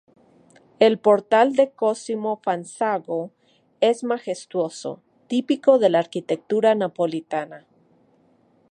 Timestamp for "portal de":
0.97-1.69